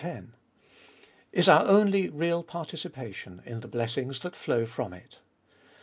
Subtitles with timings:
[0.01, 0.33] 10),
[1.31, 5.19] is our only real participation in the blessings that flow from it.